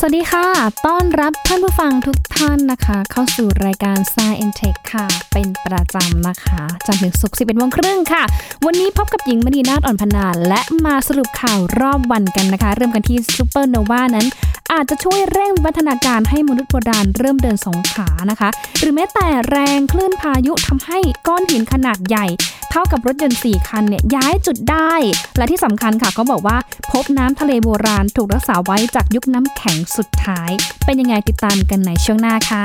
[0.00, 0.46] สวัสดีค่ะ
[0.86, 8.22] ต้อนรับท่านผู้ฟังทุกท่านนะคะ เข้าสู่รายการ Science and Tech ค่ะ เป็นประจำนะคะจันทร์ถึงศุกร์11โมงครึ่งค่ะ
[8.66, 14.26] วันนี้พบกับหญิงมณีนาฏอ่อนพนา และมาสรุปข่าวรอบวันกันนะคะ เริ่มกันที่ซูเปอร์โนวานั้น
[14.72, 18.48] อาจจะช่วยเร่งวัฒนาการให้มนุษย์โบราณเริ่มเดินสองขานะคะ
[18.80, 22.26] หรือแม้แต่แรงคลื่นพายุทำให้ก้อนหินขนาดใหญ่
[22.70, 24.92] เท่ากับรถยนต์ 4 คันเนี่ยย้ายจุดได้
[25.36, 26.56] และที่สำคัญค่ะก็บอกว่า
[26.92, 30.50] พบน้ำทะเลโบราณถูกรักษาไว้จากยุคน้ำแข็งสุดท้าย
[30.84, 32.64] เป็นยังไงติดตามกันในช่วงหน้าค่ะ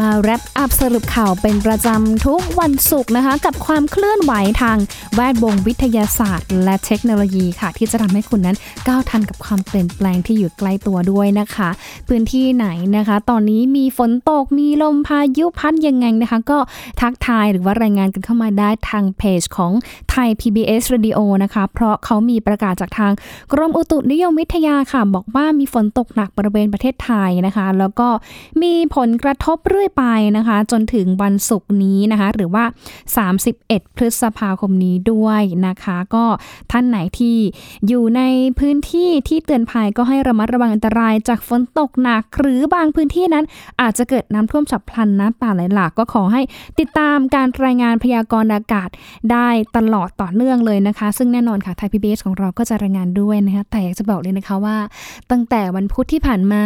[0.00, 4.78] มาแรปอัพสรุปข่าวเป็นประจำทุกวันศุกร์นะคะ กับความเคลื่อนไหวทาง
[5.14, 8.56] แวดวงวิทยาศาสตร์ และเทคโนโลยีค่ะ ที่จะทำให้คุณนั้น
[8.88, 11.68] ก้าวทันกับความเปลี่ยนแปลงที่อยู่ใกล้ตัวด้วยนะคะ
[12.08, 16.58] พื้นที่ไหนนะคะ ตอนนี้มีฝนตกมีลมพายุพัดยังไงนะคะ ก็
[17.00, 19.72] ทักทายหรือว่ารายงานกันเข้ามาได้ทางเพจของ
[20.10, 23.12] ไทย PBS Radio นะคะ เพราะเขามีประกาศจากทาง
[23.52, 28.08] กรมอุตุนิยมวิทยาค่ะ บอกว่ามีฝนตกหนักบริเวณประเทศไทยนะคะ แล้วก็
[28.62, 30.04] มีผลกระทบเรื่องยไป
[30.36, 32.64] นะคะ จนถึงวันศุกร์นี้นะคะ หรือว่า
[33.30, 36.24] 31 พฤษภาคมนี้ด้วยนะคะ ก็
[36.72, 37.36] ท่านไหนที่
[37.88, 38.22] อยู่ใน
[38.58, 43.44] พื้นที่ที่เตือนภัยก็ให้ระมัดระวังอันตรายจากฝนตกหนัก หรือบางพื้นที่นั้น
[43.80, 46.42] อาจจะเกิดน้ำท่วมฉับพลันน้ำป่าไหลหลากก็ขอให้
[46.78, 48.88] ติดตามการรายงานพยากรณ์อากาศ
[49.32, 54.76] ได้ตลอดต่อเนื่องเลยนะคะ ซึ่งแน่นอนค่ะไทยพีบีของเราก็จะรายงานด้วยนะคะแต่อยากจะบอกเลยนะคะว่า
[55.30, 56.62] ตั้งแต่วันพุธที่ผ่านมา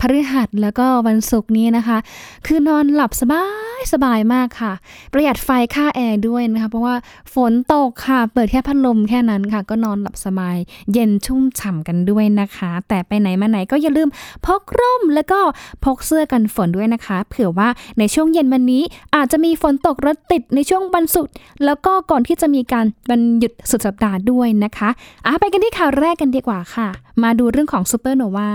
[0.00, 1.98] พฤหัสแล้วก็วันศุกร์นี้นะคะ
[2.46, 3.44] คืือนอนหลับสบา
[3.78, 4.72] ยสบายมากค่ะ
[5.12, 6.94] ประหยัดไฟค่าแอร์ด้วยนะคะ เพราะว่า
[7.34, 10.56] ฝนตกค่ะ เปิดแค่พัดลมแค่นั้นค่ะ ก็นอนหลับสบาย
[10.92, 14.08] เย็นชุ่มฉ่ำกันด้วยนะคะ แต่ไปไหนมาไหนก็อย่าลืม
[14.46, 15.40] พกร่มแล้วก็
[15.84, 18.82] พกเสื้อกันฝนด้วยนะคะ เผื่อว่าในช่วงเย็นวันนี้
[19.16, 21.32] อาจจะมีฝนตกรถติดในช่วงวันศุกร์
[21.64, 24.88] แล้วก็ก่อนที่จะมีการวันหยุดสุดสัปดาห์ด้วยนะคะ
[25.26, 26.88] อะไปกันที่ข่าวแรกกันดีกว่าค่ะ
[27.22, 28.50] มาดูเรื่องของซูเปอร์โนวา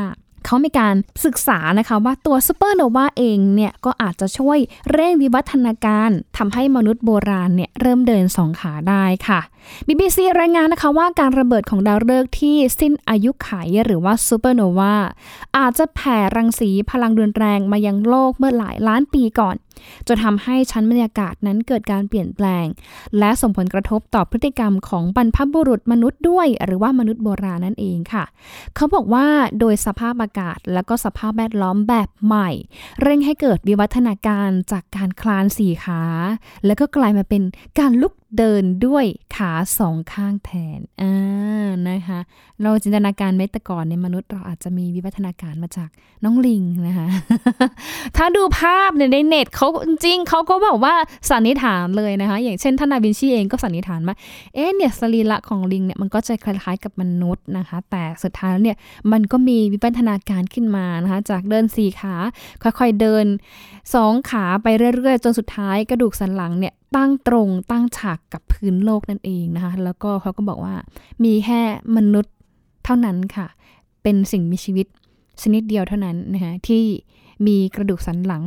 [0.46, 0.96] เขามีการ
[1.26, 4.58] ศึกษานะคะว่าตัวซูเปอร์โนวาเองเนี่ยก็อาจจะช่วย
[4.92, 9.40] เร่งวิวัฒนาการ ทำให้มนุษย์โบราณเนี่ยเริ่มเดินสองขาได้ค่ะ
[9.88, 14.96] BBC รายงานนะคะว่าการระเบิดของดาวฤกษ์ที่สิ้นอายุขัยหรือว่าซูเปอร์โนวา
[15.58, 19.56] อาจจะแผ่รังสีพลังรุนแรงมายังโลกเมื่อหลายล้านปีก่อน
[20.08, 22.66] จนทำให้ชั้นบรรยากาศนั้นเกิดการเปลี่ยนแปลง
[23.20, 28.26] และส่งผลกระทบต่อพฤติกรรมของบรรพบุรุษมนุษย์ด้วย หรือว่ามนุษย์โบราณนั่นเองค่ะ
[28.76, 29.28] เขาบอกว่า
[29.60, 32.50] โดยสภาพอากาศและก็สภาพแวดล้อมแบบใหม่
[33.02, 36.02] เร่งให้เกิดวิวัฒนาการจากการคลานสี่ขา
[36.66, 37.42] แล้วก็กลายมาเป็น
[37.80, 42.20] การลุกเดินด้วยขาสองข้างแทนอ่านะคะ
[42.62, 45.90] เราจินตนาการไมตก่อนในมนุษย์เราอาจจะมีวิวัฒนาการมาจาก
[46.24, 47.08] น้องลิงนะคะ
[48.18, 49.68] ถ้าดูภาพเนี่ยในเน็ตเขา
[50.04, 50.96] จริงเขาก็บอกว่า
[51.30, 54.16] สันนิษฐานเลยนะคะ อย่างเช่นท่านนาวินชีเองก็สันนิษฐานว่า
[54.56, 58.78] เอ๊ะเนี่ยสรีระของลิงเนี่ยมันก็จะคล้ายๆกับมนุษย์นะคะ แต่สุดท้ายแล้วเนี่ย
[59.12, 62.16] มันก็มีวิวัฒนาการขึ้นมานะคะ จากเดินสี่ขา
[62.64, 63.26] ค่อยๆเดิน
[63.94, 70.76] สองขาไปเรื่อยๆ จนสุดท้ายกระดูกสันหลังเนี่ย ตั้งตรงตั้งฉากกับพื้นโลกนั่นเองนะคะ แล้วก็เขาก็บอกว่า
[71.24, 71.62] มีแค่
[71.96, 72.36] มนุษย์
[72.86, 73.48] เท่านั้นค่ะ
[74.04, 74.88] เป็นสิ่งมีชีวิต
[75.42, 76.84] ชนิดเดียวเท่านั้นนะคะที่
[77.46, 78.44] มีกระดูกสันหลัง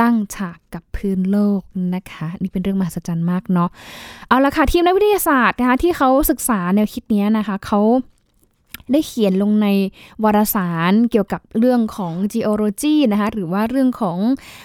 [0.00, 1.60] ตั้งฉากกับพื้นโลก
[1.94, 3.68] นะคะ นี่เป็นเรื่องมหัศจรรย์มากเนาะ
[4.28, 7.80] เอาละค่ะทีมนักวิทยาศาสตร์นะคะที่เขาศึกษาแนวคิดนี้นะคะเขา
[8.92, 9.68] ได้เขียนลงใน
[10.24, 14.18] วารสารเกี่ยวกับเรื่องของ geology นะคะหรือว่าเรื่องของ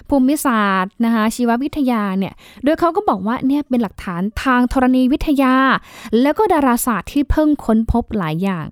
[0.09, 2.33] ภูมิศาสตร์นะคะชีววิทยาเนี่ย
[2.63, 5.55] โดยเขาก็บอกว่าเนี่ยเป็นหลักฐานทางธรณีวิทยา
[6.21, 8.67] แล้วก็ดาราศาสตร์ที่เพิ่งค้นพบหลายอย่าง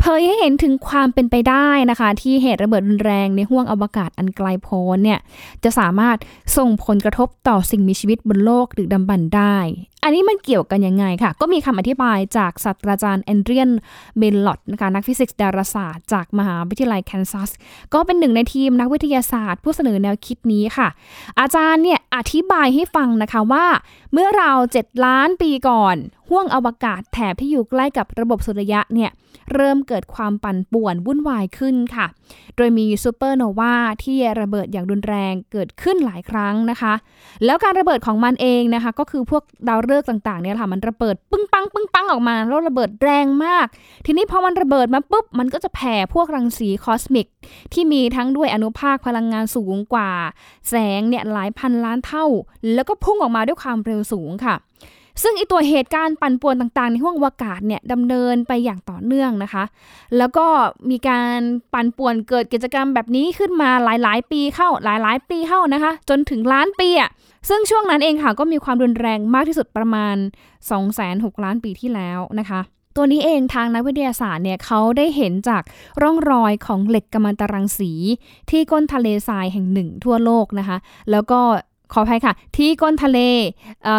[0.00, 5.18] เผยให้เห็นถึงความเป็นไปได้นะคะ ที่เหตุระเบิดรุนแรงในห้วงอวกาศอันไกลโพ้นเนี่ย
[5.64, 6.16] จะสามารถ
[6.56, 9.56] ส่งผลกระทบต่อสิ่งมีชีวิตบนโลกยุคดึกดำบรรพ์ได้
[10.04, 13.70] อันนี้มันเกี่ยวกันยังไงค่ะ ก็มีคำอธิบายจากศาสตราจารย์เอเดรียน
[14.18, 17.50] เมลอตต์นะคะนักฟิสิกส์ดาราศาสตร์จากมหาวิทยาลัยแคนซัส
[17.94, 20.88] ก็เป็นหนึ่งในทีมนักวิทยาศาสตร์ ผู้เสนอแนวคิดนี้ค่ะ
[21.40, 23.66] อาจารย์เนี่ยอธิบายให้ฟังนะคะว่า
[24.12, 25.96] เมื่อราว 7 ล้านปีก่อน
[26.32, 29.10] ห้วงอวกาศแถบที่อยู่ใกล้กับระบบสุริยะเนี่ย
[29.54, 32.06] เริ่มเกิดความปั่นป่วนวุ่นวายขึ้นค่ะ
[32.56, 33.74] โดยมีซูเปอร์โนวา
[34.04, 36.94] ที่ระเบิดอย่างรุนแรงเกิดขึ้นหลายครั้งนะคะ
[37.44, 43.66] แล้วการระเบิดของมันเองนะคะ ก็คือพวกดาวฤกษ์ต่างๆเนี่ยค่ะมันระเบิดปึ้งปังปึ้งปังออกมาแล้วระเบิดแรงมาก
[44.06, 47.26] ทีนี้พอมันระเบิดมาปุ๊บมันก็จะแผ่พวกรังสีคอสมิก
[47.72, 50.10] ที่มีทั้งด้วยอนุภาคพลังงานสูงกว่า
[50.68, 52.24] แสงเนี่ยหลายพันล้านเท่า
[52.74, 54.56] แล้วก็พุ่งออกมาด้วยความเร็วสูงค่ะ
[55.22, 59.64] ซึ่งไอตัวเหตุการณ์ปั่นป่วนต่างๆ ในห้วงอวกาศเนี่ยดำเนินไปอย่างต่อเนื่องนะคะ
[60.18, 60.46] แล้วก็
[60.90, 61.38] มีการ
[61.74, 67.10] ปั่นป่วนเกิดกิจกรรมแบบนี้ขึ้นมาหลายๆ ปีเข้าหลายๆ ปีเข้านะคะ จนถึงล้านปีอะ่ะ
[67.48, 70.16] ซึ่งช่วงนั้นเองค่ะก็มีความรุนแรงมากที่สุดประมาณ
[70.80, 72.60] 2-6ล้านปีที่แล้วนะคะ
[72.96, 75.62] ตัวนี้เองทางนักวิทยาศาสตร์เนี่ยเขาได้เห็นจาก
[76.02, 77.92] ร่องรอยของเหล็กกัมมันตรังสี
[78.50, 80.76] ที่ก้นทะเลทรายแห่งหนึ่งทั่วโลกนะคะ
[81.10, 81.40] แล้วก็
[81.92, 83.18] ขออภัยค่ะ ที่ก้นทะเล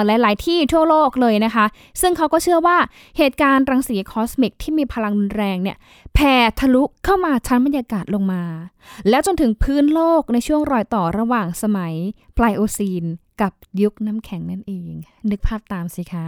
[0.05, 1.65] หลาย ๆ ที่ทั่วโลกเลยนะคะ
[2.01, 2.77] ซึ่งเขาก็เชื่อว่า
[3.17, 5.77] เหตุการณ์รังสีคอสมิกที่มีพลังรุนแรงเนี่ย
[6.13, 8.43] แผ่ทะลุเข้ามาชั้นบรรยากาศลงมา
[9.09, 11.93] แล้วจนถึงพื้นโลกในช่วงรอยต่อระหว่างสมัย
[12.33, 13.03] ไพลโอซีน
[13.41, 14.91] กับยุคน้ำแข็งนั่นเอง
[15.29, 16.25] นึกภาพตามสิคะ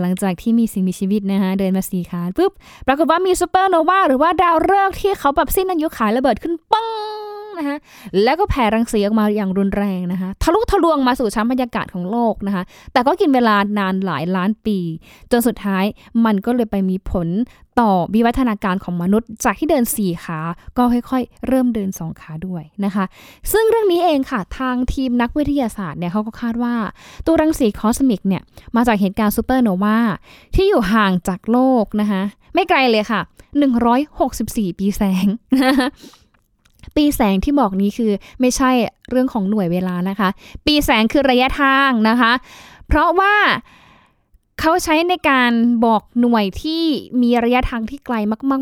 [0.00, 2.52] หลังจากที่มีสิ่งมีชีวิตนะคะเดินมาสี่ขาปุ๊บ
[2.86, 7.23] ปรากฏว่ามีซูเปอร์โนวาหรือว่าดาวฤกษ์ที่เขาแบบสิ้นอายุขัยระเบิดขึ้นปัง
[7.58, 7.76] นะคะ
[8.22, 12.62] แล้วก็แผ่รังสีออกมาอย่างรุนแรงนะคะทะลุทะลวงมาสู่ชั้นบรรยากาศของโลกนะคะ
[12.92, 14.78] แต่ก็กินเวลานานหลายล้านปี
[15.30, 15.84] จนสุดท้าย
[16.24, 17.28] มันก็เลยไปมีผล
[17.80, 20.40] ต่อวิวัฒนาการของมนุษย์ จากที่เดินสี่ขา
[20.76, 23.04] ก็ค่อยๆ เริ่มเดินสองขาด้วยนะคะ
[23.52, 26.74] ซึ่งเรื่องนี้เองค่ะ ทางทีมนักวิทยาศาสตร์เนี่ยเขาก็คาดว่า
[27.26, 28.42] ตัวรังสีคอสมิกเนี่ย
[28.76, 29.98] มาจากเหตุการณ์ซูเปอร์โนวา
[30.54, 32.22] ที่อยู่ห่างจากโลกนะคะ
[32.54, 33.20] ไม่ไกลเลยค่ะ
[34.00, 35.26] 164 ปีแสง
[36.96, 38.70] ปีแสงที่บอกนี้คือไม่ใช่
[39.10, 40.28] เรื่องของหน่วยเวลานะคะ
[40.66, 42.32] ปีแสงคือระยะทางนะคะ
[42.86, 43.34] เพราะว่า
[44.60, 45.52] เขาใช้ในการ
[45.84, 46.82] บอกหน่วยที่
[47.22, 48.58] มีระยะทางที่ไกลมา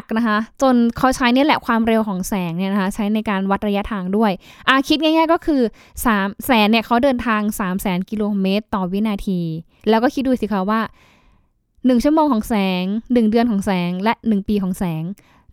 [0.00, 4.32] กๆๆๆๆนะคะ จนเขาใช้นี่แหละความเร็วของแสงเนี่ยนะคะ ใช้ในการวัดระยะทางด้วย
[4.68, 5.62] อาคิดง่ายๆก็คือ
[6.04, 9.40] 3แสนเนี่ยเขาเดินทาง 3 0 0แสนกิโลเมตรต่อวินาที
[9.88, 10.80] แล้วก็คิดดูสิคะว่า
[11.46, 15.02] 1 ชั่วโมงของแสง 1 เดือนของแสงและ 1 ปีของแสง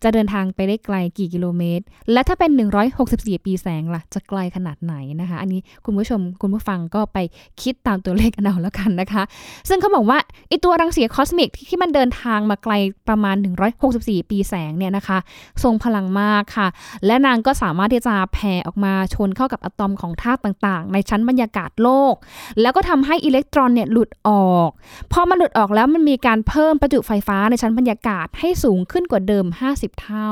[0.04, 2.50] จะเดินทางไปได้ไกลกี่กิโลเมตร และถ้าเป็น
[2.98, 7.18] 164 ปีแสงล่ะ จะไกลขนาดไหนนะคะ อันนี้คุณผู้ชมคุณผู้ฟังก็ไป
[7.62, 9.22] คิดตามตัวเลขเอาแล้วกันนะคะ
[9.68, 10.18] ซึ่งเขาบอกว่า
[10.48, 12.72] ไอตัวรังสีคอสมิกที่มันเดินทางมาไกล
[13.08, 13.36] ประมาณ
[13.82, 15.18] 164 ปีแสงเนี่ยนะคะ
[15.62, 16.68] ทรงพลังมากค่ะ
[17.06, 22.14] และนางก็สามารถที่จะแผ่ออกมาชนเข้ากับอะตอมของธาตุต่าง ๆ ในชั้นบรรยากาศโลก
[22.60, 24.70] แล้วก็ทำให้อิเล็กตรอนเนี่ยหลุดออก
[25.12, 30.30] พอมันหลุดออกแล้วมันมีการเพิ่มประจุไฟฟ้าในชั้นบรรยากาศให้สูงขึ้นกว่าเดิม 50เท่า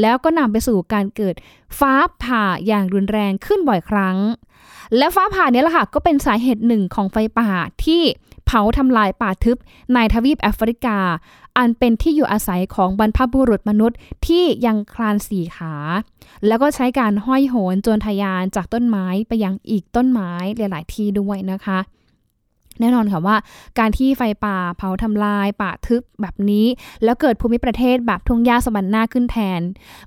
[0.00, 1.34] แล้วก็นำไปสู่การเกิด
[1.78, 1.92] ฟ้า
[2.22, 4.16] ผ่าอย่างรุนแรงขึ้นบ่อยครั้ง
[4.96, 7.48] และฟ้าผ่านี้แหละค่ะก็เป็นสาเหตุหนึ่งของไฟป่า
[7.84, 8.02] ที่
[8.46, 9.56] เผาทำลายป่าทึบ
[9.94, 10.98] ในทวีปแอฟริกา
[11.58, 15.74] อันเป็นที่อยู่อาศัยของบรรพบุรุษมนุษย์ที่ยังคลานสี่ขา
[16.46, 21.78] แล้วก็ใช้การห้อยโหนจนทยานจากต้นไม้ไปยังอีกต้นไม้หลาย ๆ ที่ด้วยนะคะ
[22.80, 23.36] แน่นอนค่ะว่า
[23.78, 26.66] การที่ไฟป่าเผาทำลายป่าทึบแบบนี้
[27.04, 29.60] แล้วเกิดภูมิประเทศแบบทุ่งหญ้าสวรรค์หน้าขึ้นแทน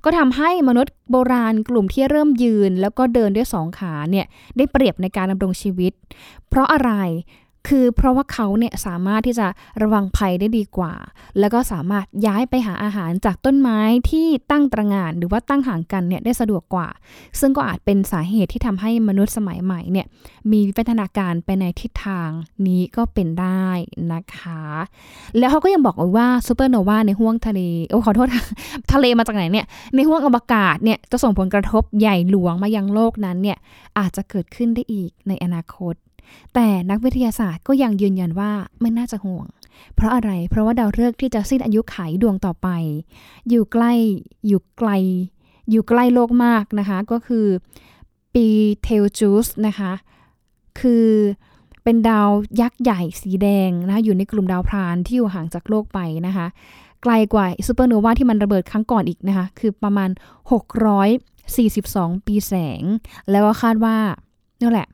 [0.04, 4.26] ก็ทำให้มนุษย์โบราณกลุ่มที่เริ่มยืน แล้วก็เดินด้วยสองขาเนี่ย
[4.56, 5.92] ได้เปรียบในการดำรงชีวิต
[6.48, 6.92] เพราะอะไร
[7.68, 9.46] คือเพราะว่าเขาเนี่ยสามารถที่จะ
[9.82, 10.94] ระวังภัยได้ดีกว่า
[11.38, 13.80] แล้วก็สามารถย้ายไปหาอาหารจากต้นไม้
[14.10, 16.88] ที่ตั้งตระงานหรือว่าตั้งห่างกันเนี่ยได้สะดวกกว่า
[17.40, 20.06] ซึ่งก็อาจเป็นสาเหตุที่ทำให้มนุษย์สมัยใหม่เนี่ย
[20.50, 22.30] มีวิวัฒนาการไปในทิศทาง
[22.66, 23.68] นี้ก็เป็นได้
[24.12, 24.62] นะคะ
[25.38, 27.60] แล้วเขาก็ยังบอกว่าซูเปอร์โนวาในห้วงทะเล
[27.90, 28.28] โอ้ขอโทษ
[28.92, 33.58] ทะเลมาจากไหนเนี่ยในห้วงอวกาศเนี่ยจะส่งผลกระทบใหญ่หลวงมายังโลกนั้นเนี่ย
[33.98, 35.94] อาจจะเกิดขึ้นได้อีกในอนาคต
[36.54, 39.46] แต่นักวิทยาศาสตร์ก็ยังยืนยันว่าไม่น่าจะห่วง
[39.94, 42.68] เพราะอะไร เพราะว่าดาวฤกษ์ที่จะสิ้นอายุขัยดวงต่อไป
[43.48, 43.92] อยู่ใกล้
[44.46, 44.90] อยู่ไกล
[45.70, 47.46] อยู่ใกล้โลกมากนะคะ ก็คือ
[48.34, 48.46] บี
[48.82, 49.92] เทลจูสนะคะ
[50.80, 51.06] คือ
[51.84, 52.30] เป็นดาว
[52.60, 56.46] ยักษ์ใหญ่สีแดงนะคะอยู่ในกลุ่มดาวพรานที่อยู่ห่างจากโลกไปนะคะ
[57.02, 60.10] ไกลกว่าซูเปอร์โนวาที่มันระเบิดครั้งก่อนอีกนะคะ คือประมาณ
[61.38, 62.82] 642 ปีแสง
[63.30, 63.96] แล้วก็คาดว่า
[64.60, 64.88] นี่แหละ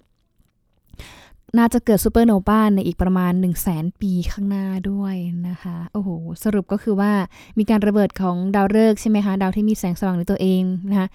[1.59, 5.15] น่าจะเกิดซูเปอร์โนวาในอีกประมาณ 1 0 0 0 0แสนปีข้างหน้าด้วย
[5.49, 6.11] นะคะ โอ้โห
[6.45, 7.13] สรุปก็คือว่า
[7.59, 11.09] มีการระเบิดของดาวฤกษ์ใช่ไหมคะ ดาวที่มีแสงสว่างในตัวเองนะคะ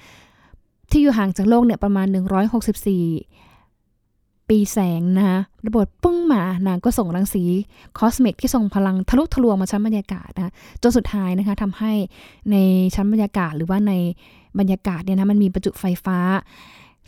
[0.91, 2.17] ที่อยู่ห่างจากโลกเนี่ยประมาณ 164
[4.49, 7.43] ปีแสงนะคะระเบิดปุ้งมานางก็ส่งรังสี
[7.99, 11.93] คอสเมกที่ส่งพลังทะลุทะลวงมาชั้นบรรยากาศนะจนสุดท้ายนะคะทำให้
[12.51, 12.55] ใน
[12.95, 13.93] ชั้นบรรยากาศหรือว่าใน
[14.59, 16.17] บรรยากาศเนี่ยนะมันมีประจุไฟฟ้า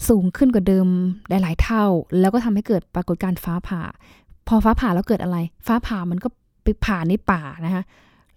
[0.07, 0.87] สูงขึ้นกว่าเดิม
[1.29, 1.85] หลาย ๆ เท่า
[2.19, 3.81] แล้วก็ทำให้เกิดปรากฏการณ์ฟ้าผ่า
[4.47, 6.27] พอฟ้าผ่าแล้วเกิดอะไร ฟ้าผ่ามันก็
[6.63, 7.83] ไปผ่าในป่านะคะ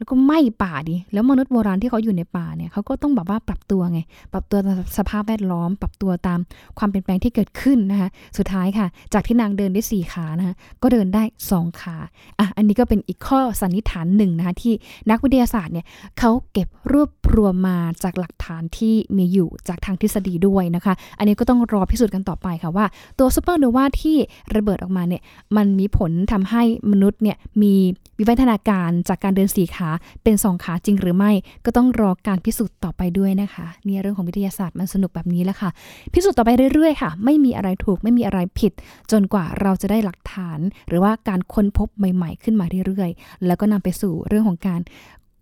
[0.05, 4.01] แล้วก็ไหม้ป่าดิแล้วมนุษย์โบราณที่เขาอยู่ในป่าเนี่ยเขาก็ต้องแบบว่าปรับตัวไง
[4.33, 6.39] ปรับตัวตามสภาพแวดล้อม ปรับตัวตาม
[6.79, 8.09] ความเปลี่ยนแปลงที่เกิดขึ้นนะคะ
[8.39, 11.97] สุดท้ายค่ะ จากที่นางเดินได้สี่ขานะคะก็เดินได้สองขา
[12.39, 14.73] อะอันนี้ก็เป็นอีกข้อสันนิษฐานหนึ่งนะคะที่
[15.11, 15.87] นักวิทยาศาสตร์เนี่ย
[16.19, 22.87] เขาเก็บรวบรวมมาจากหลักฐานที่มีอยู่จากทางทฤษฎีด้วยนะคะ อันนี้ก็ต้องรอพิสูจน์กันต่อไปค่ะว่า
[23.19, 24.17] ตัวซูเปอร์โนวาที่
[24.57, 25.23] ระเบิดออกมาเนี่ย
[25.57, 27.75] มันมีผลทำให้มนุษย์เนี่ยมี
[28.19, 29.89] วิวัฒนาการจากการเดินสี่ขา
[30.23, 31.33] เป็นสองขาจริงหรือไม่
[31.65, 35.71] ก็ต้องรอการพิสูจน์ต่อไปด้วยนะคะเนี่ยเรื่องของวิทยาศาสตร์มันสนุกแบบนี้แหละค่ะ
[36.13, 38.73] พิสูจน์ต่อไปเรื่อยๆค่ะ ไม่มีอะไรถูกไม่มีอะไรผิด
[39.13, 40.59] จนกว่าเราจะได้หลักฐาน
[40.89, 44.81] หรือว่าการค้นพบใหม่ ๆ ขึ้นมาเรื่อยๆ แล้วก็นำไปสู่เรื่องของการ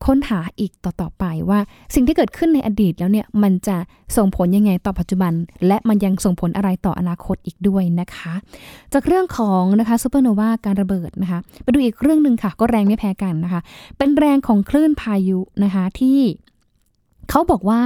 [0.06, 1.60] ค้นหาอีกต่อๆไปว่า
[1.94, 3.76] สิ่งที่เกิดขึ้นในอดีตแล้วเนี่ยมันจะ
[4.16, 5.32] ส่งผลยังไงต่อปัจจุบัน
[5.66, 8.34] และมันยังส่งผลอะไรต่ออนาคตอีกด้วยนะคะ
[8.92, 13.60] จากเรื่องของนะคะซูเปอร์โนวาการระเบิดนะคะไปดูอีกเรื่องหนึ่งค่ะ ก็แรงไม่แพ้กันนะคะ
[13.98, 16.20] เป็นแรงของคลื่นพายุนะคะที่
[17.30, 17.82] เขาบอกว่า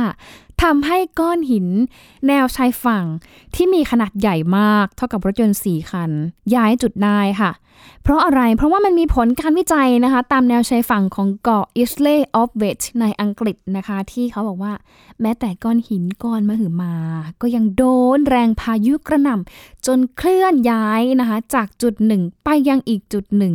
[0.63, 1.67] ทำให้ก้อนหิน
[2.27, 3.05] แนวชายฝั่ง
[3.55, 6.11] ที่มีขนาดใหญ่มาก เท่ากับรถยนต์สี่คัน
[6.55, 7.51] ย้ายจุดได้ค่ะ
[8.03, 14.73] เพราะอะไร เพราะว่ามันมีผลการวิจัยนะคะ ตามแนวชายฝั่งของเกาะอิสเลย์ออฟเวตในอังกฤษนะคะ ที่เขาบอกว่า
[15.21, 16.95] แม้แต่ก้อนหินก้อนมหึมา
[17.41, 17.85] ก็ยังโด
[18.17, 23.55] นแรงพายุกระหน่ำจนเคลื่อนย้ายนะคะ จากจุดหนึ่งไปยังอีกจุดหนึ่ง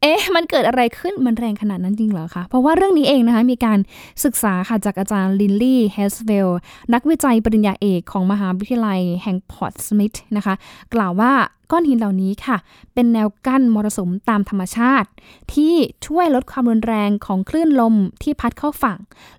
[0.00, 3.78] เอ๊ะ มันเกิดอะไรขึ้นมันแรงขนาดนั้นจริงเหรอคะ เพราะว่าเรื่องนี้เองนะคะมีการ
[4.24, 6.48] ศึกษาค่ะจากอาจารย์ลินลี่เฮสเวล
[6.94, 10.54] นักวิจัยปริญญาเอกของมหาวิทยาลัยแห่งพอร์ตสมิธนะคะ
[10.94, 11.32] กล่าวว่า
[11.70, 12.56] ก้อนหินเหล่านี้ค่ะ
[12.94, 15.08] เป็นแนวกั้นมรสุมตามธรรมชาติ
[15.54, 15.74] ที่
[16.06, 18.98] ช่วยลดความรุนแรงของคลื่นลมที่พัดเข้าฝั่ง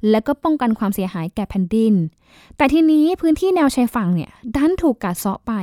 [0.10, 1.96] และก็ป้องกันความเสียหายแก่แผ่นดิน
[2.58, 5.54] แต่ทีนี้พื้นที่แนวชายฝั่งเนี่ยดันถูกกัดเซาะไป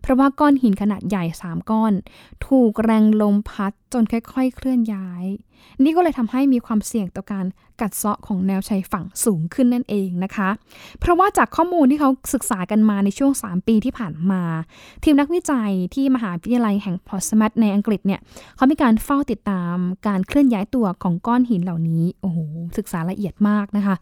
[0.00, 1.92] เพราะว่าก้อนหินขนาดใหญ่ 3 ก้อน
[2.46, 5.24] ถูกแรงลมพัดจนค่อย ๆ เคลื่อนย้าย
[5.82, 7.46] นี่ก็เลยทำให้มีความเสี่ยงต่อการ
[7.80, 10.48] กัดเซาะของแนวชายฝั่งสูงขึ้นนั่นเองนะคะ
[11.00, 14.42] เพราะว่าจากข้อมูลที่เขาศึกษากันมาในช่วง 3 ปีที่ผ่านมา
[15.04, 18.20] ทีมนักวิจัยที่มหาวิทยาลัยแห่งพอสมัตในอังกฤษเนี่ย
[18.56, 19.76] เขามีการเฝ้าติดตาม
[20.06, 22.38] การเคลื่อนย้ายตัวของก้อนหินเหล่านี้โอ้โห
[22.78, 23.94] ศึกษาละเอียดมากนะคะ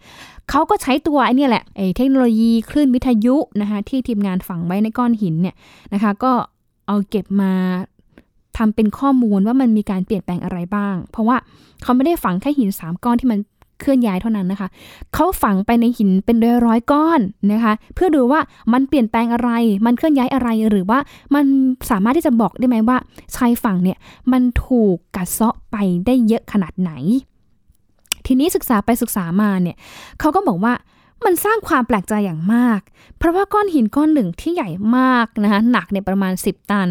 [0.51, 5.55] เขาก็ใช้ตัวไอ้นี่แหละไอ้เทคโนโลยีคลื่นวิทยุนะคะที่ทีมงานฝังไว้ในก้อนหินเนี่ย
[5.95, 6.33] นะคะก็
[6.87, 7.53] เอาเก็บมา
[8.59, 11.37] ทำเป็นข้อมูลว่ามันมีการเปลี่ยนแปลงอะไรบ้าง เพราะว่า
[11.83, 13.39] เขาไม่ได้ฝังแค่หินสามก้อนที่มัน
[13.81, 14.69] เคลื่อนย้ายเท่านั้นนะคะ
[15.15, 17.21] เขาฝังไปในหินเป็นร้อยร้อยก้อน
[17.53, 18.41] นะคะ เพื่อดูว่า
[18.73, 19.51] มันเปลี่ยนแปลงอะไร
[19.87, 20.99] มันเคลื่อนย้ายอะไร หรือว่า
[21.35, 21.45] มัน
[21.91, 22.97] สามารถที่จะบอกได้ไหมว่า
[23.37, 23.99] ชายฝั่งเนี่ย
[24.33, 26.93] มันถูกกัดเซาะไปได้เยอะขนาดไหน
[28.27, 29.77] ทีนี้ศึกษาไปศึกษามาเนี่ย
[30.21, 30.73] เขาก็บอกว่า
[31.25, 32.81] มันสร้างความแปลกใจอย่างมาก
[33.19, 36.89] เพราะว่าก้อนหินก้อนหนึ่งที่ใหญ่มากนะคะหนักเนี่ยประมาณ 10 ตัน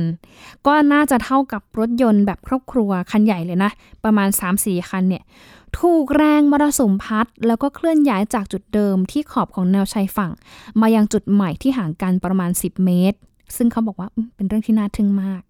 [0.67, 3.71] ก็น่าจะเท่ากับรถยนต์แบบครอบครัวคันใหญ่เลยนะ
[4.03, 4.29] ประมาณ
[4.59, 5.23] 3-4 คันเนี่ย
[5.79, 10.31] ถูกแรงมรสุมพัด แล้วก็เคลื่อนย้ายจากจุดเดิมที่ขอบของแนวชายฝั่ง
[10.81, 13.17] มายังจุดใหม่ที่ห่างกันประมาณ 10 เมตร
[13.55, 15.41] ซึ่งเขาบอกว่าเป็นเรื่องที่น่าทึ่งมาก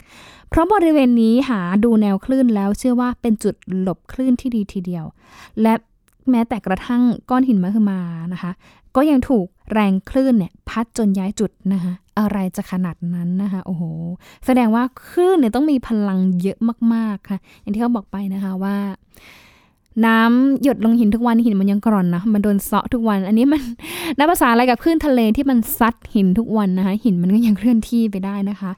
[0.50, 5.06] เพราะบริเวณนี้หาดูแนวคลื่นแล้วเชื่อว่าเป็นจุดหลบคลื่นที่ดีทีเดียว
[5.62, 5.74] และ
[6.32, 8.00] แม้แต่กระทั่งก้อนหินมหึมา
[8.34, 8.52] นะคะ
[8.96, 13.84] ก็ยังถูกแรงคลื่นเนี่ยพัดจนย้ายจุดนะคะอะไรจะขนาดนั้นนะคะโอ้โห
[14.46, 16.58] แสดงว่าคลื่นเนี่ยต้องมีพลังเยอะ
[16.94, 18.76] มากๆค่ะ อย่างที่เขาบอกไปนะคะว่า
[20.06, 23.62] น้ำหยดลงหินทุกวันหินมันยังกร่อนนะมันโดนเซาะทุกวัน อันนี้มัน
[24.18, 28.72] นับภาษาอะไรกับคลื่นทะเลที่มันซัดหินทุกวันนะคะ หินมันก็ยังเคลื่อนที่ไปได้นะคะ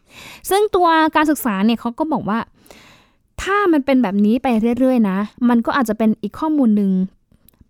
[0.49, 2.39] ซึ่งตัวการศึกษาเนี่ยเขาก็บอกว่า
[3.41, 4.47] ถ้ามันเป็นแบบนี้ไป
[4.79, 5.17] เรื่อยๆนะ
[5.49, 6.91] มันก็อาจจะเป็นอีกข้อมูลหนึ่ง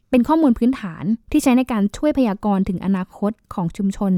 [0.10, 4.14] เป็นข้อมูลพื้นฐานที่ใช้ในการช่วยพยากรณ์ถึงอนาคตของชุมชน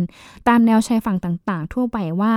[0.48, 2.34] ตามแนวชายฝั่งต่างๆ ทั่วไปว่า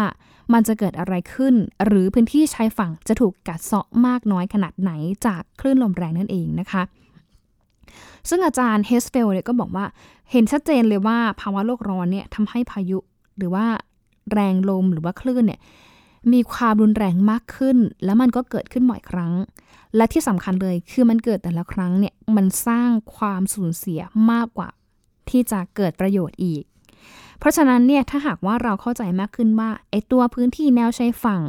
[0.53, 4.93] มันจะเกิดอะไรขึ้น หรือพื้นที่ชายฝั่งจะถูกกัดเซาะมากน้อยขนาดไหน
[5.27, 6.83] จากคลื่นลมแรงนั่นเองนะคะ
[8.29, 9.85] ซึ่งอาจารย์เฮสเฟลเนี่ยก็บอกว่า
[10.31, 12.99] เห็นชัดเจนเลยว่าภาวะโลกร้อนเนี่ยทำให้พายุ
[13.39, 13.67] หรือว่า
[14.33, 15.61] แรงลมหรือว่าคลื่นเนี่ย
[16.33, 19.33] มีความรุนแรงมากขึ้น แล้วมันก็เกิดขึ้นบ่อยครั้ง
[19.97, 24.01] และที่สำคัญเลยคือมันเกิดแต่ละครั้งเนี่ยมันสร้างความสูญเสีย
[24.31, 24.69] มากกว่า
[25.31, 26.65] ที่จะเกิดประโยชน์อีก
[27.39, 31.43] เพราะฉะนั้นเนี่ยถ้าหากว่าเราเข้าใจมากขึ้นว่าไอตัวพื้นที่แนวชายฝั่ง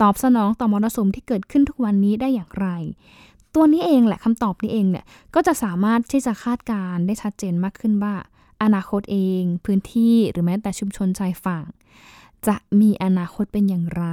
[0.00, 2.68] ตอบสนองต่อมรสุมที่เกิดขึ้นทุกวันนี้ได้อย่างไร
[3.54, 5.04] ตัวนี้เองแหละคำตอบนี้เองเนี่ย
[5.34, 8.14] ก็จะสามารถที่จะคาดการได้ชัดเจนมากขึ้นว่า
[8.62, 11.64] อนาคตเอง พื้นที่หรือแม้แต่ชุมชนชายฝั่ง
[12.48, 14.06] จะมีอนาคตเป็นอย่างไร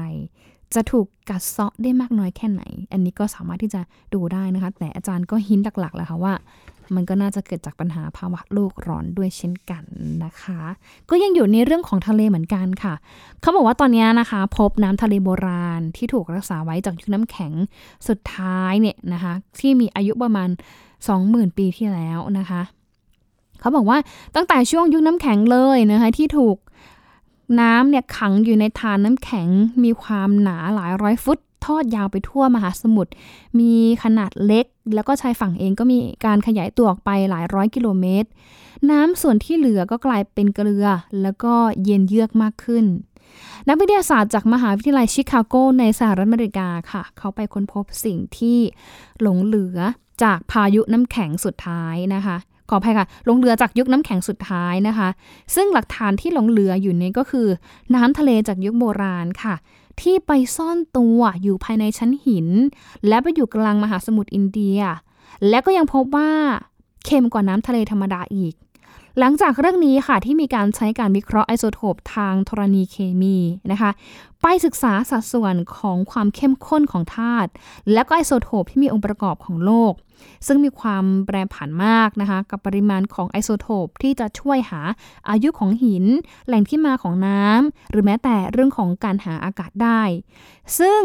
[0.74, 3.82] จะถูกกัดเซาะได้มากน้อยแค่ไหน อันนี้ก็สามารถที่จะ
[4.14, 6.34] ดูได้นะคะ แต่อาจารย์ก็หินหลักๆแหละค่ะว่า
[6.96, 9.84] มันก็น่าจะเกิดจากปัญหาภาวะโลกร้อนด้วยเช่นกัน
[10.24, 10.60] นะคะ
[11.10, 12.94] ก็ยังอยู่ในเรื่องของทะเลเหมือนกันค่ะ
[13.42, 17.54] เขาบอกว่าตอนนี้นะคะ พบน้ำทะเลโบราณที่ถูกรักษาไว้จากยุคน้ำแข็ง
[18.08, 20.50] สุดท้ายเนี่ยนะคะ ที่มีอายุประมาณ
[21.04, 22.62] 20,000 ปีที่แล้วนะคะ
[23.60, 23.98] เขาบอกว่า
[24.36, 26.58] ตั้งแต่ช่วงยุคน้ำแข็งเลยนะคะที่ถูก
[27.60, 29.50] น้ำเนี่ยขังอยู่ในฐานน้ำแข็ง
[29.84, 33.12] มีความหนาหลายร้อยฟุต ทอดยาวไปทั่วมหาสมุทร
[33.60, 33.74] มี
[34.04, 38.30] ขนาดเล็ก แล้วก็ชายฝั่งเองก็มีการขยายตัวออกไปหลายร้อยกิโลเมตร
[38.92, 40.88] น้ำส่วนที่เหลือก็กลายเป็นเกลือ
[41.22, 42.86] แล้วก็เย็นเยือกมากขึ้น
[43.68, 48.60] นักวิทยาศาสตร์จากมหาวิทยาลัยชิคาโกในสหรัฐอเมริกาค่ะ เขาไปค้นพบสิ่งที่
[49.22, 49.78] หลงเหลือ
[50.24, 52.38] จากพายุน้ำแข็งสุดท้ายนะคะ
[52.76, 55.10] ออภัยค่ะหลงเหลือจากยุคน้ำแข็งสุดท้ายนะคะ
[55.56, 57.48] ซึ่งหลักฐานที่หลงเหลืออยู่นี้ก็คือ
[57.96, 59.56] น้ำทะเลจากยุคโบราณค่ะ
[60.02, 62.48] ที่ไปซ่อนตัวอยู่ภายในชั้นหิน
[63.08, 64.80] และไปอยู่กลางมหาสมุทรอินเดีย
[65.50, 66.32] และก็ยังพบว่า
[67.06, 68.54] เค็มกว่าน้ำทะเลธรรมดาอีก
[69.20, 73.38] หลังจากเรื่องนี้ค่ะที่มีการใช้การวิเคราะห์ไอโซโทปทางธรณีเคมี
[73.72, 73.92] นะคะ
[74.42, 77.50] ไปศึกษาสัดส่วนของความเข้มข้นของธาตุ
[77.94, 79.94] และก็ไอโซโทปที่มีองค์ประกอบของโลก
[80.48, 84.82] ซึ่งมีความแปรผันมากนะคะ กับปริมาณของไอโซโทปที่จะช่วยหา
[85.30, 86.06] อายุของหิน
[86.48, 90.02] แหล่งที่มาของน้ำหรือแม้แต่เรื่องของการหาอากาศได้
[90.80, 91.02] ซึ่ง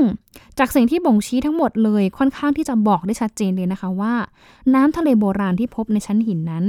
[0.59, 4.15] จากสิ่งที่บ่งชี้ทั้งหมดเลยค่อนข้างที่จะบอกได้ชัดเจนเลยนะคะว่า
[4.75, 6.65] น้ำทะเลโบราณที่พบในชั้นหินนั้น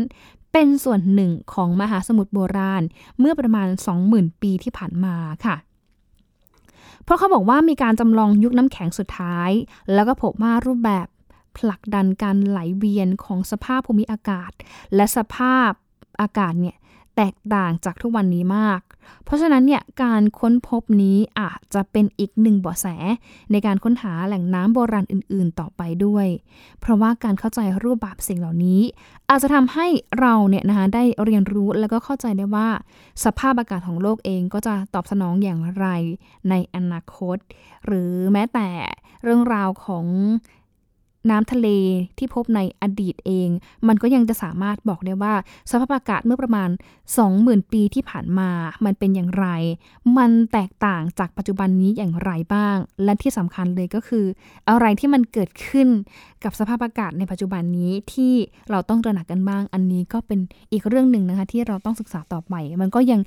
[0.54, 2.84] เป็นส่วนหนึ่งของมหาสมุทรโบราณ
[3.20, 3.68] เมื่อประมาณ
[4.06, 5.16] 20,000 ปีที่ผ่านมา
[5.46, 5.56] ค่ะ
[7.04, 9.52] เพราะเขาบอกว่ามีการจำลองยุคน้ำแข็งสุดท้าย
[9.94, 11.08] แล้วก็พบว่ารูปแบบ
[11.58, 14.52] ผลักดันการไหลเวียนของสภาพภูมิอากาศ
[14.96, 15.72] และสภาพ
[16.22, 16.78] อากาศเนี่ย
[17.16, 18.82] แตกต่างจากทุกวันนี้มาก
[19.26, 22.88] เพราะฉะนั้นเนี่ยการค้นพบนี้อาจจะเป็นอีกหนึ่งเบาะแส
[23.52, 26.28] ในการค้นหาแหล่งน้ำโบราณอื่น ๆ ต่อไปด้วย
[26.80, 28.82] เพราะว่าการเข้าใจรูปแบบสิ่งเหล่านี้
[29.30, 29.88] อาจจะทำให้
[30.20, 32.68] เราเนี่ยนะคะได้เรียนรู้แล้วก็เข้าใจได้ว่า
[33.24, 35.88] สภาพอากาศของโลกเองก็จะตอบสนองอย่างไร
[36.50, 37.38] ในอนาคต
[37.86, 38.70] หรือแม้แต่
[39.24, 40.06] เรื่องราวของ
[41.30, 41.68] น้ำทะเล
[42.18, 43.50] ที่พบในอดีตเอง
[43.88, 45.34] มันก็ยังจะสามารถบอกได้ว่า
[45.70, 46.70] สภาพอากาศเมื่อประมาณ
[47.20, 48.50] 20,000 ปีที่ผ่านมา
[48.86, 49.48] มันเป็นอย่างไร
[50.18, 54.26] มันแตกต่างจากปัจจุบันนี้อย่างไรบ้าง และที่สำคัญเลยก็คือ
[54.70, 55.88] อะไรที่มันเกิดขึ้น
[56.44, 58.34] กับสภาพอากาศในปัจจุบันนี้ที่
[58.70, 60.40] เราต้องตระหนักกันบ้าง อันนี้ก็เป็น
[60.72, 63.22] อีกเรื่องหนึ่งนะคะที่เราต้องศึกษาต่อไป มันก็ยัง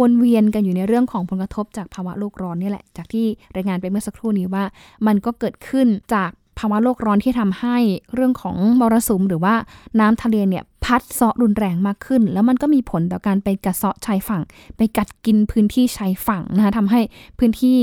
[0.00, 4.64] วนเวียนกันอยู่ในเรื่องของผลกระทบจากภาวะโลกร้อนนี่แหละ จากที่รายงานไปเมื่อสักครู่นี้ว่า
[5.06, 7.76] มันก็เกิดขึ้นจาก ภาวะโลกร้อนที่ทำให้
[8.14, 9.54] เรื่องของมรสุมหรือว่า
[10.00, 14.42] น้ำทะเลเนี่ยพัดเซาะรุนแรงมากขึ้น แล้วมันก็มีผลต่อการไปกัดเซาะชายฝั่ง
[14.76, 17.00] ไปกัดกินพื้นที่ชายฝั่งนะคะทำให้
[17.38, 17.78] พื้นที่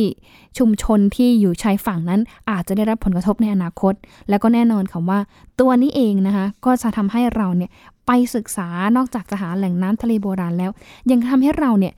[0.57, 3.93] ชุมชนที่อยู่ชายฝั่งนั้น อาจจะได้รับผลกระทบในอนาคต
[4.29, 5.19] แล้วก็แน่นอนค่ะว่า
[5.59, 7.71] ตัวนี้เองนะคะก็จะทำให้เราเนี่ย
[8.07, 10.71] ไปศึกษานอกจากจะหาแหล่งน้ำทะเลโบราณแล้ว
[11.11, 11.93] ยังทำให้เราเนี่ย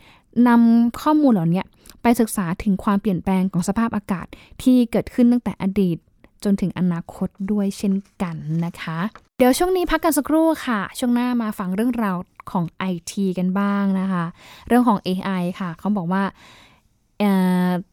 [0.47, 1.63] นำข้อมูลเหล่านี้
[2.01, 4.25] ไปศึกษาถึงความเปลี่ยนแปลงของสภาพอากาศ
[4.61, 5.97] ที่เกิดขึ้นตั้งแต่อดีต
[6.43, 8.99] จนถึงอนาคตด้วยเช่นกันนะคะ
[9.37, 12.17] เดี๋ยวช่วงนี้พักกันสักครู่ค่ะ ช่วงหน้ามาฟังเรื่องราว
[12.51, 14.25] ของ IT กันบ้างนะคะ
[14.67, 16.23] เรื่องของ AI ค่ะเขาบอกว่า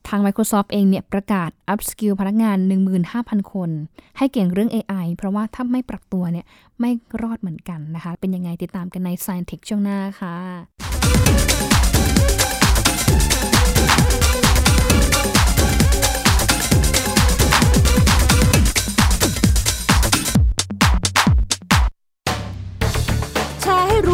[0.08, 2.58] ทาง Microsoft เองเนี่ยประกาศ upskill พนักงาน
[3.04, 3.70] 15,000 คน
[4.18, 6.46] ให้เก่งเรื่อง AI เพราะว่าถ้าไม่ปรับตัวเนี่ย
[6.80, 6.90] ไม่
[7.22, 10.36] รอดเหมือนกันนะคะ เป็นยังไงติดตามกันใน Science Tech ช่วงหน้าค่ะ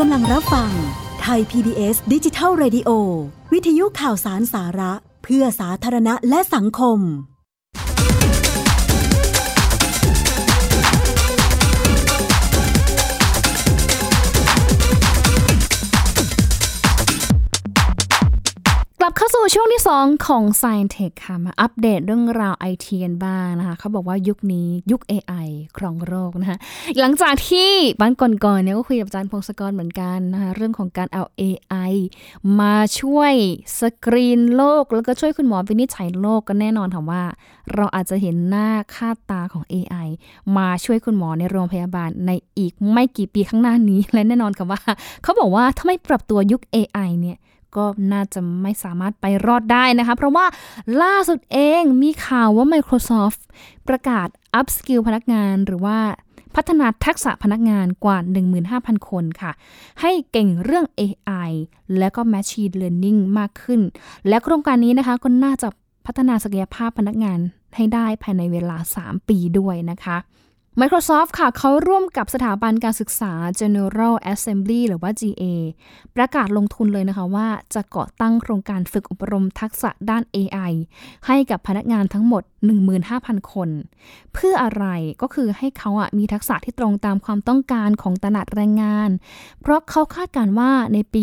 [0.00, 0.72] กำลังรับฟัง
[1.20, 2.90] Thai PBS Digital Radio
[3.52, 4.92] วิทยุข่าวสารสาระ
[5.24, 6.98] เพื่อสาธารณะและสังคม
[19.08, 26.58] ลับเข้าสู่ช่วงที่ 2 ของ s c i e n Tech ค่ะ มาอัปเดตเรื่องราวไอทีกันบ้างนะคะเขาบอกว่ายุคนี้ยุค AI ครองโลกนะคะ
[27.00, 31.92] หลังจากที่บ้านก่อนๆเนี่ยก็คุยกับอาจารย์พงศกรเหมือนกันนะคะเรื่องของการเอา AI
[32.60, 33.34] มาช่วย
[33.80, 37.22] สกรีนโลกแล้วก็ช่วยคุณหมอวินิจฉัยโลกกันแน่นอนค่ะว่า
[37.74, 40.08] เราอาจจะเห็นหน้าค่าตาของ AI
[40.56, 44.80] มาช่วยคุณหมอในโรงพยาบาลในอีกไม่กี่ปีข้างหน้านี้และแน่นอนค่ะว่า
[45.22, 47.38] เขาบอกว่าถ้าไม่ปรับตัวยุค AI เนี่ย
[47.76, 50.46] ก็น่าจะไม่สามารถไปรอดได้นะคะ เพราะว่า
[51.02, 53.40] ล่าสุดเองมีข่าวว่า Microsoft
[53.88, 55.98] ประกาศ up skill พนักงานหรือว่า
[56.56, 58.18] พัฒนาทักษะพนักงานกว่า
[58.62, 59.52] 15,000 คนค่ะ
[60.00, 61.50] ให้เก่งเรื่อง AI
[61.98, 63.80] และก็ Machine Learning มากขึ้น
[64.28, 65.68] และโครงการนี้นะคะก็น่าจะ
[66.06, 67.38] พัฒนาศักยภาพพนักงาน
[67.76, 70.16] ให้ได้ภายในเวลา 3 ปีด้วยนะคะ
[70.80, 75.44] Microsoft ค่ะเขาร่วมกับสถาบันการศึกษา General Assembly หรือว่า GA
[76.16, 80.72] ประกาศลงทุนเลยนะคะว่าจะก่อตั้งโครงการฝึกอบรมทักษะด้าน AI
[81.26, 82.42] ให้กับพนักงานทั้งหมด
[82.96, 83.68] 15,000 คน
[84.34, 84.84] เพื่ออะไร
[85.22, 89.10] ก็คือให้เขาอะมีทักษะที่ตรงตามความต้องการของตลาดแรงงาน
[89.60, 91.16] เพราะเขาคาดการว่าในป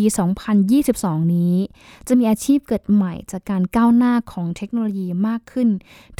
[0.66, 1.54] 2022 นี้
[2.08, 5.68] จะมีอาชีพเกิดใหม่จากการก้าวหน้าของเทคโนโลยีมากขึ้น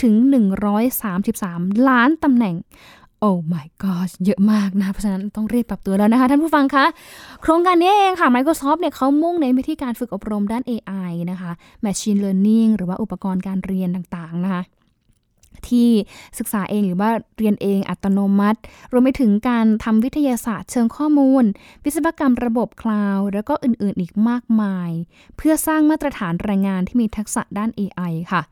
[0.02, 0.14] ถึง
[1.00, 2.56] 133 ล้านตำแหน่ง
[3.24, 6.84] โอ้ my god เยอะมากนะ เพราะฉะนั้นต้องรีบปรับตัวแล้วนะคะ ท่านผู้ฟังคะ
[7.42, 11.52] โครงการนี้เองค่ะ Microsoft เนี่ยเขามุ่งในวิธีการฝึกอบรมด้าน AI นะคะ
[11.84, 14.62] Machine Learning หรือว่าอุปกรณ์การเรียนต่างๆนะคะ
[15.70, 15.88] ที่
[16.38, 18.60] ศึกษาเองหรือว่าเรียนเองอัตโนมัติ
[18.92, 21.44] รวมไปถึงการทำวิทยาศาสตร์เชิงข้อมูล
[21.84, 24.90] วิศวกรรมระบบคลาวด์แล้วก็อื่นๆอีกมากมาย
[25.36, 28.42] เพื่อสร้างมาตรฐานแรงงานที่มีทักษะด้าน AI ค่ะ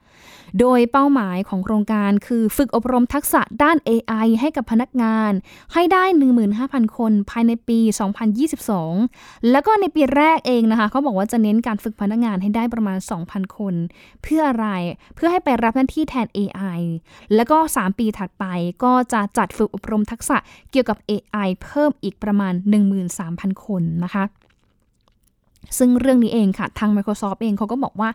[0.61, 5.33] โดยเป้าหมายของโครงการคือฝึกอบรมทักษะด้าน AI ให้กับพนักงาน
[5.73, 6.05] ให้ได้
[6.51, 7.79] 15,000 คนภายในปี
[8.65, 13.75] 2022 แล้วก็ในปีแรกเองนะคะเขาบอกว่าจะเน้นการฝึกพนักงานให้ได้ประมาณ 2,000 คน
[14.23, 14.69] เพื่ออะไร
[15.15, 16.81] เพื่อให้ไปรับหน้าที่แทน AI
[17.35, 18.45] แล้วก็ 3 ปีถัดไป
[18.85, 20.37] ก็จะจัดฝึกอบรมทักษะ
[20.71, 22.55] เกี่ยวกับ AI เพิ่มอีกประมาณ
[23.09, 24.25] 13,000 คนนะคะ
[25.79, 28.11] ซึ่งเรื่องนี้เองค่ะ ทาง Microsoft เองเขาก็บอกว่า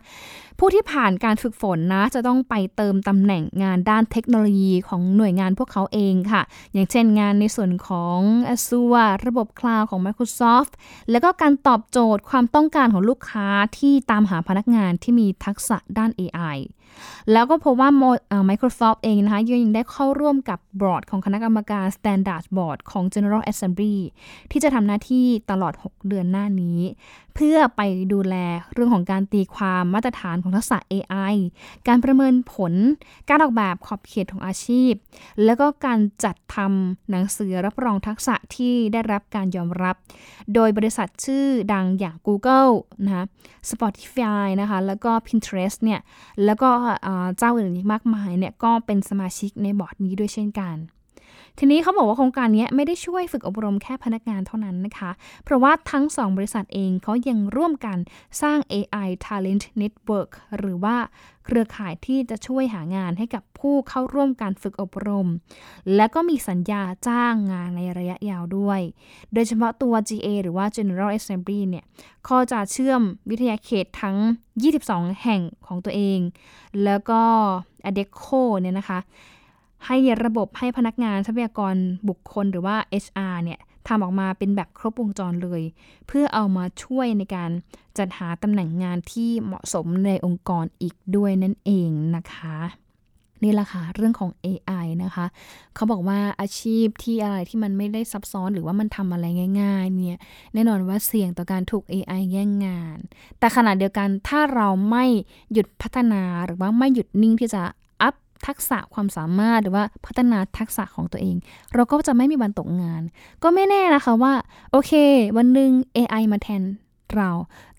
[0.58, 8.18] ผู้ที่ผ่านการฝึกฝนนะ จะต้องไปเติมตำแหน่งงานด้านเทคโนโลยีของหน่วยงานพวกเขาเองค่ะ อย่างเช่นงานในส่วนของ
[8.54, 10.72] Azure ระบบคลาวด์ของ Microsoft
[11.10, 13.46] แล้วก็การตอบโจทย์ความต้องการของลูกค้า
[13.78, 16.56] ที่ตามหาพนักงานที่มีทักษะด้าน AI
[17.32, 17.88] แล้วก็พบว่า
[18.48, 23.96] Microsoft เองนะคะยังได้เข้าร่วมกับบอร์ดของคณะกรรมการ Standard Board ของ General Assembly
[24.50, 26.80] ที่จะทำหน้าที่ตลอด 6 เดือนหน้านี้
[27.34, 28.34] เพื่อไปดูแล
[28.72, 31.34] เรื่องของการตีความมาตรฐานของทักษะ AI
[31.88, 32.72] การประเมินผล
[33.28, 34.92] การออกแบบขอบเขตของอาชีพ
[35.44, 39.96] แล้วก็การจัดทำหนังสือรับรองทักษะที่ได้รับการยอมรับ
[40.54, 42.72] โดยบริษัทชื่อดังอย่าง Google
[43.04, 43.24] นะคะ
[43.70, 46.00] Spotify นะคะ แล้วก็ Pinterest เนี่ย
[46.44, 46.68] แล้วก็
[47.38, 50.76] เจ้าอื่นอีกมากมายเนี่ยก็เป็นสมาชิกในบอร์ดนี้ด้วยเช่นกัน
[51.58, 55.10] ทีนี้เขาบอกว่าโครงการนี้ไม่ได้ช่วยฝึกอบรมแค่พนักงานเท่านั้นนะคะ
[55.44, 57.98] เพราะว่าทั้งสองบริษัทเองเขายังร่วมกัน
[58.42, 60.96] สร้าง AI Talent Network หรือว่า
[61.44, 65.28] เครือข่ายที่จะช่วยหางานให้กับผู้เข้าร่วมการฝึกอบรม
[65.96, 68.80] และก็มีสัญญาจ้างงานในระยะยาวด้วย
[69.34, 71.84] โดยเฉพาะตัว GA หรือว่า General Assembly เนี่ย
[72.28, 74.16] ก็จะเชื่อมวิทยาเขตทั้ง
[74.68, 76.20] 22 แห่งของตัวเอง
[76.84, 77.22] แล้วก็
[77.88, 78.98] ADECO เนี่ยนะคะ
[79.86, 81.74] ให้ระบบให้พนักงานทรัพยากร
[82.08, 85.62] บุคคลหรือว่า HR เนี่ยทำออกมาเป็นแบบครบวงจรเลย
[86.06, 87.50] เพื่อเอามาช่วยในการ
[87.98, 92.58] จัดหาตำแหน่งงานที่เหมาะสมในองค์กรอีกด้วยนั่นเองนะคะ
[93.44, 95.26] นี่แหละค่ะเรื่องของ AI นะคะ
[95.74, 99.26] เขาบอกว่าอาชีพที่อะไรที่มันไม่ได้ซับซ้อนหรือว่ามันทำอะไร
[99.60, 100.18] ง่าย ๆ เนี่ย
[100.54, 102.98] แน่นอนว่าเสี่ยงต่อการถูก AI แย่งงาน
[103.38, 105.04] แต่ขณะเดียวกันถ้าเราไม่
[105.52, 107.62] หยุดพัฒนาหรือว่าไม่หยุดนิ่งที่จะ
[108.46, 111.36] ทักษะความสามารถหรือว่าพัฒนาทักษะของตัวเอง
[111.74, 113.02] เราก็จะไม่มีวันตกงาน
[113.42, 114.34] ก็ไม่แน่นะคะว่า
[114.72, 114.92] โอเค
[115.36, 116.62] วันหนึ่ง AI มาแทน
[117.16, 117.30] เรา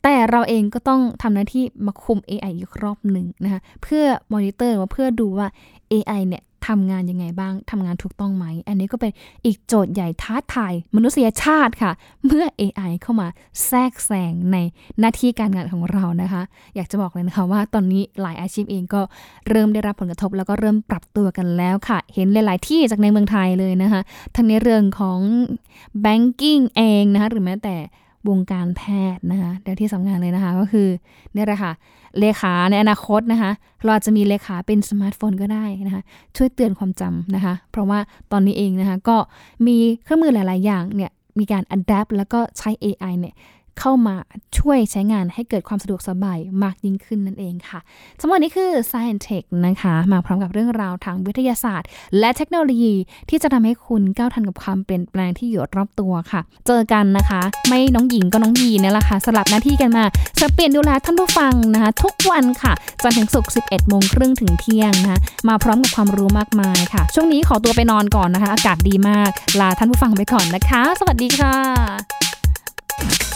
[0.04, 5.48] แต่เราเองก็ต้องทำหน้าที่มาคุม AI อีกรอบหนึ่งนะคะเพื่อมอนิเตอร์ว่าเพื่อดูว่า
[5.94, 9.12] AI เนี่ยทำงานยังไงบ้างทำงานถูกต้องไหม อันนี้ก็เป็น
[9.46, 11.92] อีกโจทย์ใหญ่ท้าทายมนุษยชาติค่ะ
[12.26, 13.28] เมื่อ AI เข้ามา
[13.66, 14.58] แทรกแซงใน
[15.00, 16.42] หน้าที่การงานของเรานะคะ
[16.76, 19.02] อยากจะบอกเลยนะคะว่าตอนนี้หลายอาชีพเองก็
[19.50, 24.02] เริ่มได้รับผลกระทบ แล้วก็เริ่มปรับตัวกันแล้วค่ะ เห็นหลาย ๆ ที่จากในเมืองไทยเลยนะคะ
[24.36, 25.20] ทั้งในเรื่องของ
[26.06, 27.76] banking เองนะคะหรือแม้แต่
[28.30, 28.82] วงการแพ
[29.16, 30.88] ทย์นะคะแต่ที่สำคัญเลยนะคะก็คือ
[31.34, 31.72] เนี่ยแหละค่ะ
[32.20, 33.52] เลขาในอนาคตนะคะ
[33.86, 36.04] เราจะมีเลขาเป็นสมาร์ทโฟนก็ได้นะคะ
[36.36, 38.00] ช่วยเตือนความจำนะคะ เพราะว่า
[38.32, 39.18] ตอนนี้เองนะคะ ก็
[39.68, 43.34] มีเครื่องมือหลาย ๆ อย่างเนี่ยมีการอัดแอปแล้วก็ใช้ AI เนี่ย
[43.80, 44.16] เข้ามา
[44.58, 47.80] ช่วยใช้งานให้เกิดความสะดวกสบายมากยิ่งขึ้นนั่นเองค่ะ
[48.22, 51.88] สำหรับนี้คือ Science Tech นะคะ มาพร้อมกับเรื่องราวทางวิทยาศาสตร์
[52.20, 52.96] และเทคโนโลยี
[53.30, 60.04] ที่จะทำให้คุณก้าวทันกับความเปลี่ยนแปลงที่อยู่รอบตัวค่ะ เจอกันนะคะ ไม่น้องหญิงก็น้องยีนี่แหละค่ะสลับหน้าที่กันมา
[60.40, 73.29] สเปลี่ยนดูแลท่านผู้ฟังนะคะ ทุกวันค่ะจันทร์ถึงศุกร์11โมงครึ่งถึงเที่ยงนะะมาพร้อมกับความรู้มากมายค่ะ ช่วงนี้ขอตัวไปนอนก่อนนะคะ อากาศดีมาก ลาท่านผู้ฟังไปก่อนนะคะ สวัสดีค่ะ